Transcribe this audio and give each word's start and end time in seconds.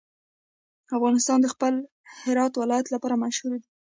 افغانستان 0.97 1.37
د 1.41 1.47
خپل 1.53 1.73
هرات 2.23 2.53
ولایت 2.57 2.87
لپاره 2.95 3.21
مشهور 3.23 3.53
دی. 3.61 3.69